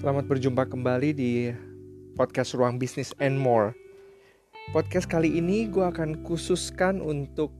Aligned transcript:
Selamat 0.00 0.24
berjumpa 0.32 0.64
kembali 0.64 1.12
di 1.12 1.52
podcast 2.16 2.56
Ruang 2.56 2.80
Bisnis 2.80 3.12
and 3.20 3.36
More. 3.36 3.76
Podcast 4.72 5.04
kali 5.04 5.28
ini 5.36 5.68
gue 5.68 5.84
akan 5.84 6.24
khususkan 6.24 7.04
untuk 7.04 7.52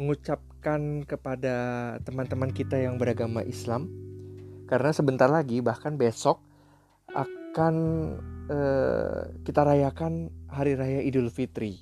mengucapkan 0.00 1.04
kepada 1.04 1.56
teman-teman 2.00 2.48
kita 2.48 2.80
yang 2.80 2.96
beragama 2.96 3.44
Islam, 3.44 3.92
karena 4.64 4.88
sebentar 4.96 5.28
lagi 5.28 5.60
bahkan 5.60 6.00
besok 6.00 6.40
akan 7.12 7.74
uh, 8.48 9.36
kita 9.44 9.68
rayakan 9.68 10.32
Hari 10.48 10.80
Raya 10.80 11.04
Idul 11.04 11.28
Fitri. 11.28 11.76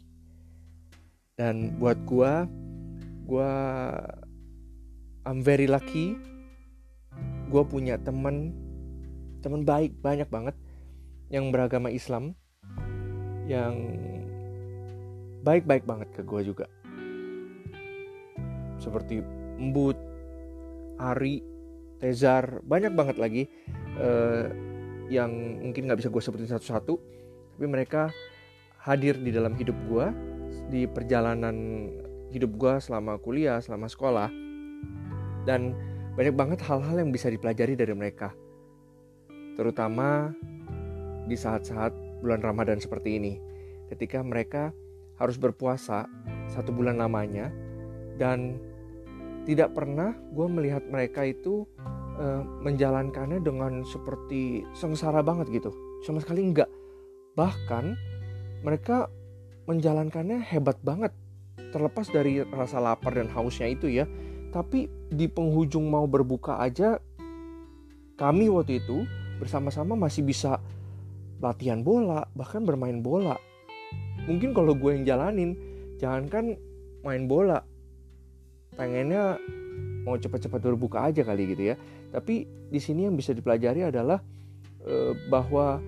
Dan 1.39 1.79
buat 1.79 2.03
gue, 2.03 2.33
gue 3.31 3.53
I'm 5.23 5.39
very 5.39 5.71
lucky. 5.71 6.19
Gue 7.47 7.63
punya 7.63 7.95
teman 8.03 8.64
teman 9.45 9.69
baik 9.69 10.01
banyak 10.01 10.25
banget 10.33 10.57
yang 11.29 11.53
beragama 11.53 11.93
Islam 11.93 12.33
yang 13.45 13.77
baik-baik 15.45 15.85
banget 15.85 16.09
ke 16.17 16.25
gue 16.25 16.41
juga. 16.41 16.65
Seperti 18.81 19.21
Embut, 19.61 20.01
Ari, 20.97 21.45
Tezar, 22.01 22.65
banyak 22.65 22.97
banget 22.97 23.17
lagi 23.21 23.45
uh, 24.01 24.49
yang 25.13 25.61
mungkin 25.61 25.85
nggak 25.85 26.01
bisa 26.01 26.09
gue 26.09 26.23
sebutin 26.25 26.49
satu-satu, 26.49 26.95
tapi 27.55 27.67
mereka 27.69 28.09
hadir 28.81 29.21
di 29.21 29.29
dalam 29.29 29.53
hidup 29.61 29.77
gue, 29.85 30.07
di 30.73 30.89
perjalanan 30.89 31.57
hidup 32.33 32.57
gue 32.57 32.75
selama 32.81 33.21
kuliah, 33.21 33.61
selama 33.61 33.93
sekolah, 33.93 34.33
dan 35.45 35.77
banyak 36.17 36.33
banget 36.33 36.65
hal-hal 36.65 36.97
yang 36.97 37.13
bisa 37.13 37.29
dipelajari 37.29 37.77
dari 37.77 37.93
mereka 37.93 38.33
terutama 39.55 40.35
di 41.25 41.35
saat-saat 41.39 41.95
bulan 42.21 42.45
Ramadan 42.45 42.79
seperti 42.79 43.17
ini, 43.17 43.41
ketika 43.89 44.21
mereka 44.21 44.75
harus 45.17 45.39
berpuasa 45.39 46.11
satu 46.51 46.75
bulan 46.75 46.99
lamanya, 46.99 47.49
dan 48.19 48.59
tidak 49.45 49.77
pernah 49.77 50.17
gue 50.33 50.47
melihat 50.49 50.83
mereka 50.89 51.27
itu 51.29 51.69
uh, 52.17 52.43
menjalankannya 52.65 53.45
dengan 53.45 53.85
seperti 53.85 54.65
sengsara 54.73 55.21
banget 55.21 55.53
gitu, 55.53 55.71
sama 56.05 56.21
sekali 56.21 56.45
enggak. 56.45 56.69
Bahkan 57.37 57.85
mereka 58.65 59.13
menjalankannya 59.69 60.41
hebat 60.41 60.81
banget, 60.81 61.13
terlepas 61.73 62.09
dari 62.09 62.41
rasa 62.45 62.81
lapar 62.81 63.17
dan 63.17 63.29
hausnya 63.29 63.69
itu 63.69 63.89
ya. 63.91 64.09
Tapi 64.55 64.87
di 65.11 65.27
penghujung 65.27 65.91
mau 65.91 66.07
berbuka 66.07 66.63
aja, 66.63 67.03
kami 68.15 68.47
waktu 68.47 68.79
itu 68.79 69.03
bersama-sama 69.39 69.99
masih 69.99 70.23
bisa 70.23 70.61
latihan 71.43 71.83
bola, 71.85 72.25
bahkan 72.33 72.63
bermain 72.65 73.03
bola. 73.05 73.37
Mungkin 74.25 74.57
kalau 74.57 74.73
gue 74.73 74.97
yang 74.97 75.05
jalanin, 75.05 75.59
jangankan 76.01 76.57
main 77.05 77.29
bola, 77.29 77.61
pengennya 78.75 79.37
mau 80.05 80.17
cepat-cepat 80.17 80.61
berbuka 80.61 81.09
aja 81.09 81.25
kali 81.25 81.53
gitu 81.53 81.75
ya. 81.75 81.77
Tapi 82.13 82.49
di 82.71 82.81
sini 82.81 83.09
yang 83.09 83.17
bisa 83.17 83.37
dipelajari 83.37 83.89
adalah 83.89 84.21
e, 84.85 85.17
bahwa 85.29 85.81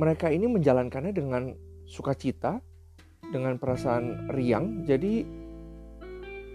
mereka 0.00 0.32
ini 0.32 0.48
menjalankannya 0.48 1.12
dengan 1.12 1.52
sukacita, 1.84 2.60
dengan 3.30 3.60
perasaan 3.60 4.32
riang, 4.32 4.88
jadi 4.88 5.24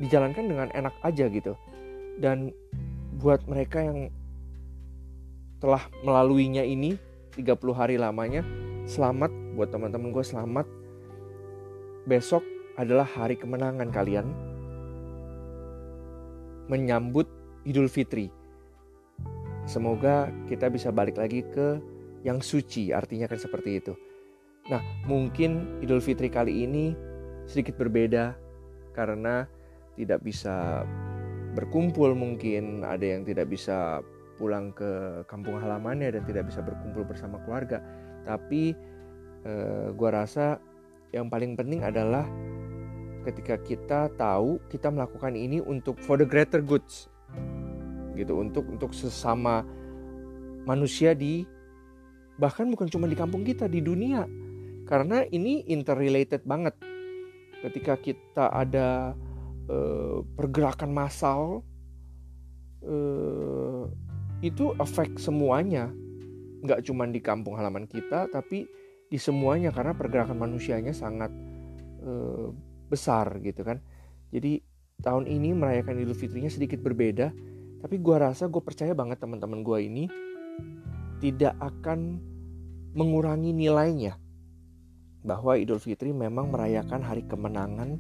dijalankan 0.02 0.45
dengan 0.50 0.67
enak 0.73 0.95
aja 1.06 1.30
gitu. 1.30 1.53
Dan 2.19 2.52
buat 3.22 3.46
mereka 3.47 3.85
yang 3.85 4.12
telah 5.59 5.88
melaluinya 6.03 6.63
ini 6.63 6.99
30 7.35 7.75
hari 7.75 7.95
lamanya. 7.95 8.43
Selamat 8.85 9.31
buat 9.55 9.71
teman-teman 9.71 10.11
gue 10.11 10.25
selamat. 10.25 10.67
Besok 12.05 12.43
adalah 12.77 13.07
hari 13.07 13.39
kemenangan 13.39 13.89
kalian. 13.89 14.27
Menyambut 16.67 17.29
Idul 17.66 17.89
Fitri. 17.89 18.29
Semoga 19.66 20.29
kita 20.45 20.69
bisa 20.69 20.93
balik 20.93 21.17
lagi 21.17 21.41
ke 21.41 21.81
yang 22.22 22.41
suci 22.41 22.93
artinya 22.93 23.25
kan 23.25 23.41
seperti 23.41 23.81
itu. 23.81 23.93
Nah 24.69 24.81
mungkin 25.09 25.81
Idul 25.81 26.01
Fitri 26.01 26.29
kali 26.29 26.66
ini 26.66 26.93
sedikit 27.49 27.77
berbeda 27.77 28.37
karena 28.93 29.45
tidak 29.97 30.22
bisa 30.22 30.85
berkumpul 31.55 32.13
mungkin 32.13 32.83
ada 32.83 33.17
yang 33.17 33.23
tidak 33.23 33.49
bisa 33.49 34.03
pulang 34.35 34.75
ke 34.75 35.23
kampung 35.25 35.57
halamannya 35.57 36.16
dan 36.19 36.23
tidak 36.28 36.51
bisa 36.51 36.59
berkumpul 36.62 37.07
bersama 37.07 37.40
keluarga. 37.44 37.79
Tapi 38.28 38.75
eh, 39.44 39.88
gua 39.96 40.23
rasa 40.23 40.59
yang 41.16 41.31
paling 41.31 41.56
penting 41.56 41.81
adalah 41.81 42.28
ketika 43.25 43.57
kita 43.57 44.00
tahu 44.13 44.62
kita 44.69 44.94
melakukan 44.94 45.34
ini 45.34 45.63
untuk 45.63 45.97
for 46.03 46.19
the 46.19 46.28
greater 46.28 46.62
goods. 46.62 47.09
Gitu 48.13 48.31
untuk 48.31 48.69
untuk 48.69 48.91
sesama 48.94 49.66
manusia 50.63 51.17
di 51.17 51.44
bahkan 52.35 52.67
bukan 52.67 52.91
cuma 52.91 53.07
di 53.07 53.17
kampung 53.17 53.41
kita 53.41 53.66
di 53.66 53.81
dunia. 53.81 54.28
Karena 54.85 55.25
ini 55.25 55.66
interrelated 55.66 56.46
banget. 56.46 56.78
Ketika 57.66 57.97
kita 57.97 58.53
ada 58.53 59.17
uh, 59.66 60.22
pergerakan 60.38 60.94
massal 60.94 61.66
itu 64.50 64.75
efek 64.78 65.17
semuanya. 65.17 65.89
Nggak 66.61 66.85
cuma 66.85 67.06
di 67.09 67.22
kampung 67.22 67.57
halaman 67.57 67.89
kita 67.89 68.29
tapi 68.29 68.66
di 69.06 69.17
semuanya 69.22 69.69
karena 69.69 69.94
pergerakan 69.94 70.38
manusianya 70.38 70.94
sangat 70.94 71.29
e, 72.01 72.11
besar 72.89 73.41
gitu 73.41 73.61
kan. 73.66 73.81
Jadi 74.34 74.61
tahun 75.01 75.29
ini 75.29 75.53
merayakan 75.53 76.01
Idul 76.01 76.17
Fitrinya 76.17 76.50
sedikit 76.50 76.81
berbeda 76.81 77.29
tapi 77.85 78.01
gue 78.01 78.17
rasa 78.17 78.50
gue 78.50 78.61
percaya 78.66 78.97
banget 78.97 79.22
teman-teman 79.22 79.61
gue 79.61 79.79
ini 79.85 80.03
tidak 81.22 81.53
akan 81.61 82.17
mengurangi 82.97 83.53
nilainya. 83.53 84.17
Bahwa 85.25 85.57
Idul 85.57 85.81
Fitri 85.81 86.13
memang 86.13 86.53
merayakan 86.53 87.01
hari 87.01 87.25
kemenangan 87.25 87.97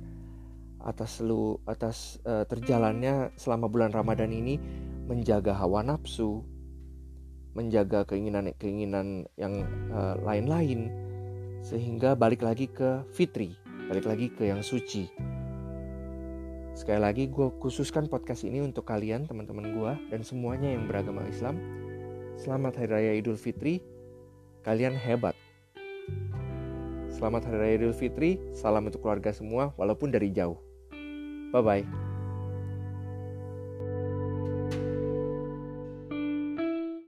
atas 0.85 1.17
lu 1.21 1.57
atas 1.65 2.21
uh, 2.29 2.45
terjalannya 2.45 3.33
selama 3.41 3.65
bulan 3.65 3.89
Ramadan 3.89 4.29
ini 4.29 4.61
menjaga 5.05 5.53
hawa 5.53 5.85
nafsu, 5.85 6.41
menjaga 7.53 8.03
keinginan-keinginan 8.09 9.29
yang 9.37 9.63
uh, 9.93 10.17
lain-lain, 10.25 10.89
sehingga 11.61 12.17
balik 12.17 12.41
lagi 12.41 12.65
ke 12.67 13.05
fitri, 13.13 13.53
balik 13.87 14.09
lagi 14.09 14.27
ke 14.33 14.49
yang 14.49 14.65
suci. 14.65 15.07
Sekali 16.75 16.99
lagi 16.99 17.23
gue 17.31 17.55
khususkan 17.63 18.11
podcast 18.11 18.43
ini 18.43 18.59
untuk 18.59 18.83
kalian 18.83 19.23
teman-teman 19.29 19.71
gue 19.71 19.91
dan 20.11 20.21
semuanya 20.27 20.75
yang 20.75 20.91
beragama 20.91 21.23
Islam. 21.23 21.55
Selamat 22.35 22.75
Hari 22.75 22.91
Raya 22.91 23.11
Idul 23.15 23.39
Fitri, 23.39 23.79
kalian 24.67 24.91
hebat. 24.91 25.37
Selamat 27.07 27.47
Hari 27.47 27.57
Raya 27.63 27.73
Idul 27.79 27.95
Fitri, 27.95 28.35
salam 28.51 28.91
untuk 28.91 29.07
keluarga 29.07 29.31
semua 29.31 29.71
walaupun 29.79 30.11
dari 30.11 30.35
jauh. 30.35 30.59
Bye-bye. 31.55 32.04